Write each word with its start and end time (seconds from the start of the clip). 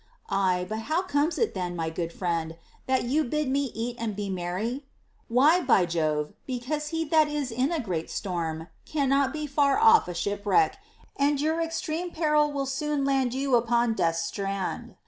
Aye; 0.31 0.65
but 0.67 0.79
how 0.79 1.03
comes 1.03 1.37
it 1.37 1.53
then, 1.53 1.75
my 1.75 1.91
good 1.91 2.11
friend, 2.11 2.57
that 2.87 3.03
you 3.03 3.23
bid 3.23 3.47
me 3.51 3.65
eat 3.75 3.97
and 3.99 4.15
be 4.15 4.31
merry 4.31 4.83
\ 5.07 5.27
Why, 5.37 5.61
by 5.61 5.85
Jove, 5.85 6.33
because 6.47 6.87
he 6.87 7.05
that 7.09 7.27
is 7.27 7.51
in 7.51 7.71
a 7.71 7.79
great 7.79 8.09
storm 8.09 8.69
cannot 8.83 9.31
be 9.31 9.45
far 9.45 9.77
off 9.77 10.07
a 10.07 10.15
shipwreck; 10.15 10.77
and 11.17 11.39
your 11.39 11.61
extreme 11.61 12.09
peril 12.09 12.51
will 12.51 12.65
soon 12.65 13.05
land 13.05 13.35
you 13.35 13.53
upon 13.55 13.93
Death's 13.93 14.23
strand. 14.23 14.95